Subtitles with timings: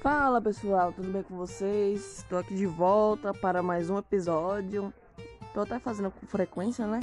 [0.00, 2.20] Fala pessoal, tudo bem com vocês?
[2.20, 4.94] Estou aqui de volta para mais um episódio.
[5.42, 7.00] Estou até fazendo com frequência, né?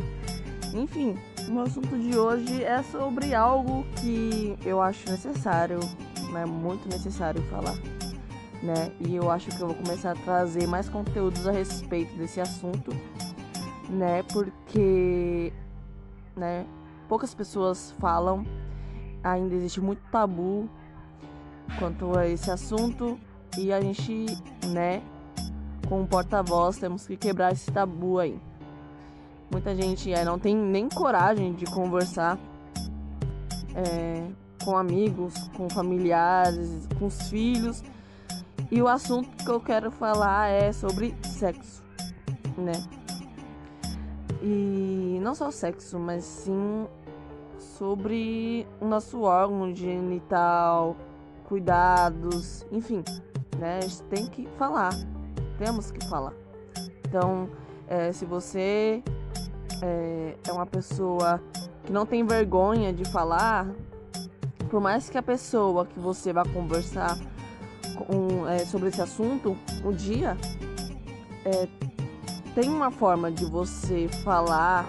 [0.74, 1.16] Enfim,
[1.48, 5.78] o meu assunto de hoje é sobre algo que eu acho necessário,
[6.32, 6.44] né?
[6.44, 7.76] Muito necessário falar,
[8.64, 8.92] né?
[9.00, 12.90] E eu acho que eu vou começar a trazer mais conteúdos a respeito desse assunto,
[13.92, 14.24] né?
[14.34, 15.54] Porque,
[16.36, 16.66] né?
[17.08, 18.44] Poucas pessoas falam,
[19.24, 20.68] ainda existe muito tabu
[21.80, 23.20] quanto a esse assunto
[23.58, 24.26] e a gente,
[24.68, 25.02] né,
[25.88, 28.40] com porta-voz, temos que quebrar esse tabu aí.
[29.52, 32.38] Muita gente é, não tem nem coragem de conversar
[33.74, 34.28] é,
[34.64, 37.84] com amigos, com familiares, com os filhos.
[38.70, 41.82] E o assunto que eu quero falar é sobre sexo,
[42.58, 42.74] né?
[44.42, 46.86] E não só sexo, mas sim
[47.58, 50.98] sobre o nosso órgão genital,
[51.48, 53.04] cuidados, enfim,
[53.58, 53.78] né?
[53.78, 54.94] A gente tem que falar,
[55.58, 56.34] temos que falar.
[57.08, 57.50] Então,
[57.88, 59.02] é, se você
[59.82, 61.42] é, é uma pessoa
[61.86, 63.66] que não tem vergonha de falar,
[64.70, 67.18] por mais que a pessoa que você vai conversar
[67.96, 70.38] com, é, sobre esse assunto um dia,
[71.46, 71.68] é,
[72.54, 74.86] tem uma forma de você falar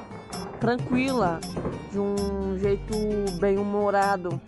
[0.59, 1.39] tranquila,
[1.93, 2.93] de um jeito
[3.39, 4.41] bem humorado,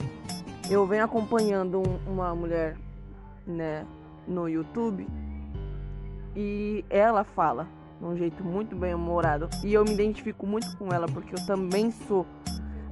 [0.70, 2.76] eu venho acompanhando uma mulher,
[3.44, 3.84] né,
[4.26, 5.06] no YouTube
[6.36, 7.66] e ela fala
[7.98, 11.44] de um jeito muito bem humorado e eu me identifico muito com ela porque eu
[11.44, 12.24] também sou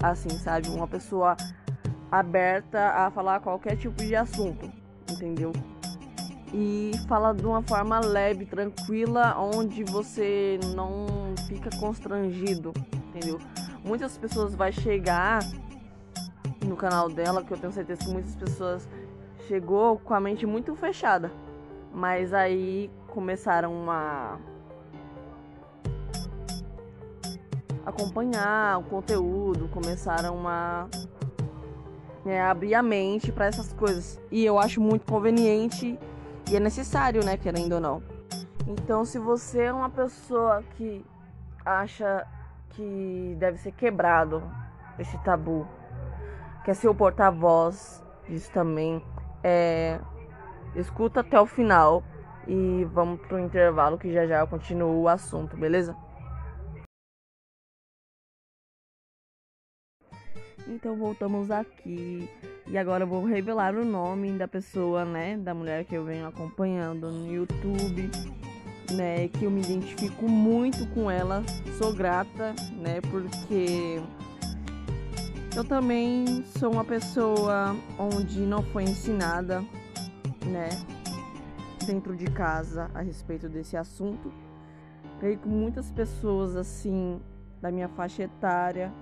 [0.02, 1.36] assim, sabe, uma pessoa
[2.10, 4.70] aberta a falar qualquer tipo de assunto,
[5.10, 5.52] entendeu?
[6.52, 11.06] E fala de uma forma leve, tranquila, onde você não
[11.46, 12.72] fica constrangido,
[13.08, 13.38] entendeu?
[13.84, 15.40] Muitas pessoas vai chegar
[16.68, 18.88] no canal dela, que eu tenho certeza que muitas pessoas
[19.46, 21.32] chegou com a mente muito fechada.
[21.92, 24.38] Mas aí começaram a
[27.84, 30.86] acompanhar o conteúdo, começaram a
[32.24, 34.20] né, abrir a mente para essas coisas.
[34.30, 35.98] E eu acho muito conveniente
[36.50, 38.02] e é necessário, né, querendo ou não.
[38.66, 41.04] Então, se você é uma pessoa que
[41.64, 42.26] acha
[42.70, 44.42] que deve ser quebrado
[44.98, 45.66] esse tabu
[46.68, 49.02] quer ser o porta-voz disso também.
[49.42, 49.98] É,
[50.76, 52.04] escuta até o final
[52.46, 55.96] e vamos pro intervalo que já já eu continuo o assunto, beleza?
[60.66, 62.28] Então voltamos aqui
[62.66, 66.26] e agora eu vou revelar o nome da pessoa, né, da mulher que eu venho
[66.26, 68.10] acompanhando no YouTube,
[68.92, 71.42] né, que eu me identifico muito com ela,
[71.78, 74.02] sou grata, né, porque
[75.58, 79.60] eu também sou uma pessoa onde não foi ensinada,
[80.46, 80.68] né,
[81.84, 84.32] dentro de casa a respeito desse assunto.
[85.18, 87.20] Creio que muitas pessoas assim
[87.60, 88.92] da minha faixa etária,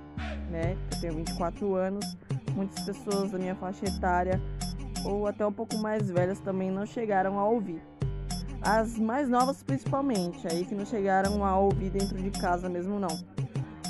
[0.50, 2.16] né, eu tenho 24 anos,
[2.54, 4.40] muitas pessoas da minha faixa etária
[5.04, 7.82] ou até um pouco mais velhas também não chegaram a ouvir.
[8.62, 13.36] As mais novas principalmente, aí que não chegaram a ouvir dentro de casa mesmo não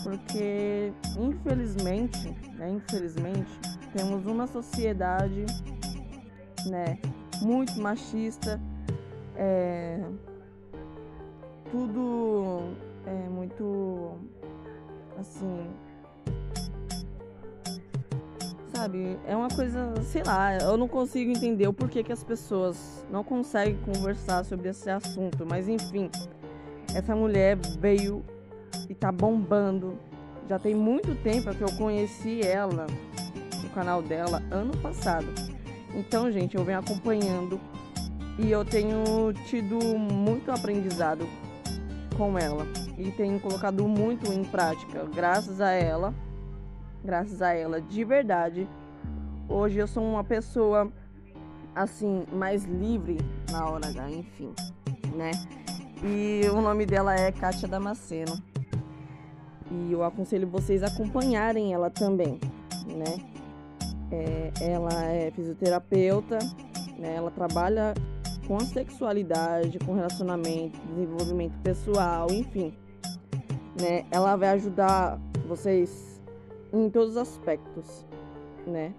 [0.03, 3.51] porque infelizmente, né, infelizmente,
[3.95, 5.47] temos uma sociedade,
[6.67, 6.99] né,
[7.43, 8.61] muito machista,
[9.37, 10.01] é,
[11.71, 12.75] tudo
[13.07, 14.19] é muito
[15.19, 15.67] assim,
[18.75, 23.05] sabe, é uma coisa, sei lá, eu não consigo entender o porquê que as pessoas
[23.11, 26.11] não conseguem conversar sobre esse assunto, mas enfim,
[26.95, 28.23] essa mulher veio
[28.89, 29.99] e tá bombando.
[30.49, 32.87] Já tem muito tempo que eu conheci ela
[33.63, 35.27] no canal dela ano passado.
[35.95, 37.61] Então, gente, eu venho acompanhando
[38.39, 41.27] e eu tenho tido muito aprendizado
[42.17, 42.67] com ela
[42.99, 46.15] e tenho colocado muito em prática, graças a ela.
[47.05, 48.69] Graças a ela, de verdade.
[49.49, 50.91] Hoje eu sou uma pessoa
[51.75, 53.19] assim mais livre
[53.51, 54.53] na hora H, enfim,
[55.15, 55.31] né?
[56.03, 58.43] E o nome dela é Kátia Damasceno.
[59.71, 62.39] E eu aconselho vocês a acompanharem ela também,
[62.87, 63.17] né?
[64.11, 66.39] É, ela é fisioterapeuta,
[66.97, 67.17] né?
[67.17, 67.93] ela trabalha
[68.47, 72.73] com a sexualidade, com relacionamento, desenvolvimento pessoal, enfim.
[73.81, 74.05] Né?
[74.11, 75.19] Ela vai ajudar
[75.49, 76.23] vocês
[76.73, 78.07] em todos os aspectos,
[78.67, 78.93] né?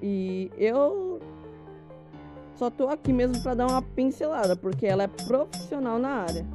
[0.00, 1.20] E eu
[2.54, 6.46] só tô aqui mesmo para dar uma pincelada, porque ela é profissional na área.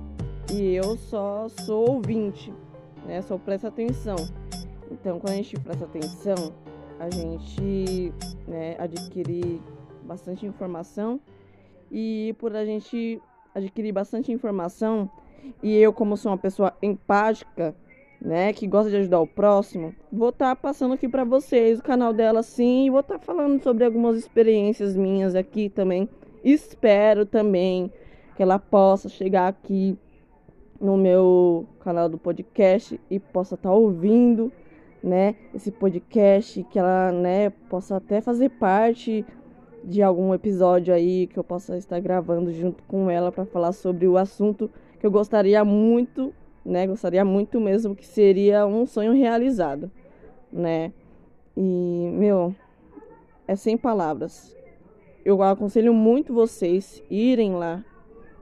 [0.53, 2.53] E eu só sou ouvinte
[3.05, 3.21] né?
[3.21, 4.15] Só presta atenção.
[4.91, 6.53] Então, quando a gente presta atenção,
[6.99, 8.13] a gente
[8.47, 9.61] né, adquire
[10.03, 11.19] bastante informação
[11.91, 13.21] e por a gente
[13.53, 15.09] adquirir bastante informação.
[15.61, 17.75] E eu, como sou uma pessoa empática,
[18.21, 21.83] né, que gosta de ajudar o próximo, vou estar tá passando aqui para vocês o
[21.83, 26.07] canal dela sim, e vou estar tá falando sobre algumas experiências minhas aqui também.
[26.43, 27.91] Espero também
[28.35, 29.97] que ela possa chegar aqui
[30.79, 34.51] no meu canal do podcast e possa estar tá ouvindo,
[35.01, 39.25] né, esse podcast, que ela, né, possa até fazer parte
[39.83, 44.07] de algum episódio aí que eu possa estar gravando junto com ela para falar sobre
[44.07, 46.33] o assunto que eu gostaria muito,
[46.65, 46.87] né?
[46.87, 49.91] Gostaria muito mesmo que seria um sonho realizado,
[50.51, 50.93] né?
[51.57, 52.55] E, meu,
[53.45, 54.55] é sem palavras.
[55.25, 57.83] Eu aconselho muito vocês irem lá,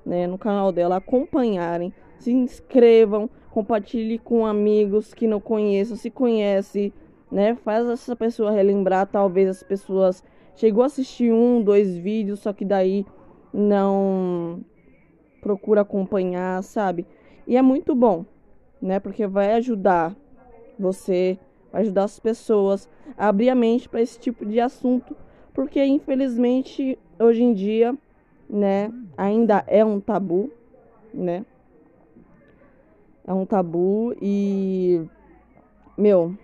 [0.06, 6.94] né, no canal dela, acompanharem, se inscrevam, compartilhe com amigos que não conheçam, se conhece,
[7.32, 7.56] né?
[7.56, 10.24] Faz essa pessoa relembrar, talvez as pessoas
[10.56, 13.06] chegou a assistir um, dois vídeos, só que daí
[13.54, 14.64] não
[15.42, 17.06] procura acompanhar, sabe?
[17.48, 18.26] E é muito bom,
[18.82, 19.00] né?
[19.00, 20.16] Porque vai ajudar
[20.78, 21.38] você,
[21.72, 25.16] vai ajudar as pessoas a abrir a mente para esse tipo de assunto,
[25.54, 27.96] porque infelizmente hoje em dia,
[28.50, 30.52] né, ainda é um tabu,
[31.14, 31.46] né?
[33.26, 35.02] É um tabu e
[35.98, 36.36] meu,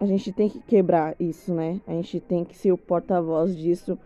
[0.00, 1.80] a gente tem que quebrar isso, né?
[1.86, 3.98] A gente tem que ser o porta-voz disso.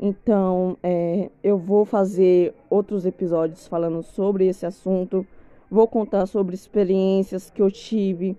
[0.00, 5.26] Então, é, eu vou fazer outros episódios falando sobre esse assunto.
[5.70, 8.36] Vou contar sobre experiências que eu tive.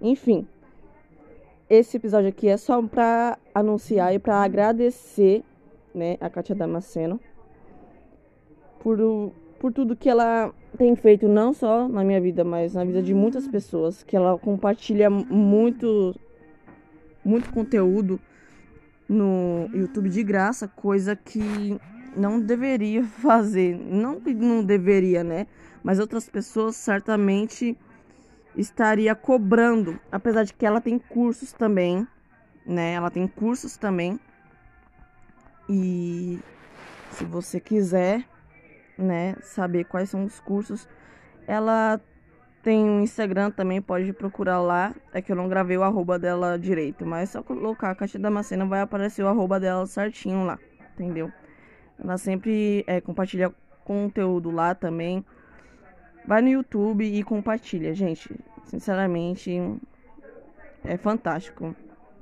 [0.00, 0.46] Enfim,
[1.68, 5.42] esse episódio aqui é só para anunciar e para agradecer,
[5.94, 7.20] né, a Kátia Damasceno
[8.84, 9.32] por,
[9.64, 13.14] por tudo que ela tem feito, não só na minha vida, mas na vida de
[13.14, 14.02] muitas pessoas.
[14.02, 16.14] Que ela compartilha muito
[17.24, 18.20] muito conteúdo
[19.08, 21.80] no YouTube de graça, coisa que
[22.14, 23.74] não deveria fazer.
[23.74, 25.46] Não que não deveria, né?
[25.82, 27.74] Mas outras pessoas certamente
[28.54, 32.06] estaria cobrando, apesar de que ela tem cursos também,
[32.66, 32.92] né?
[32.92, 34.20] Ela tem cursos também.
[35.70, 36.38] E
[37.12, 38.26] se você quiser,
[38.96, 40.88] né, saber quais são os cursos,
[41.46, 42.00] ela
[42.62, 44.94] tem um Instagram também, pode procurar lá.
[45.12, 48.18] É que eu não gravei o arroba dela direito, mas é só colocar a Caixa
[48.18, 50.58] Damascena vai aparecer o arroba dela certinho lá,
[50.94, 51.30] entendeu?
[52.02, 53.52] Ela sempre é, compartilha
[53.84, 55.24] conteúdo lá também.
[56.26, 58.34] Vai no YouTube e compartilha, gente.
[58.64, 59.60] Sinceramente,
[60.82, 61.76] é fantástico.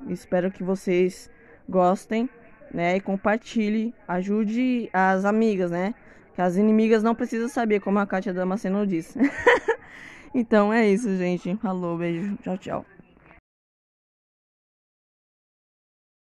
[0.09, 1.31] Espero que vocês
[1.69, 2.29] gostem,
[2.75, 2.97] né?
[2.97, 5.95] E compartilhe, ajude as amigas, né?
[6.35, 9.19] Que as inimigas não precisam saber, como a Kátia Damasceno disse.
[10.35, 11.55] Então é isso, gente.
[11.57, 12.37] Falou, beijo.
[12.39, 12.87] Tchau, tchau.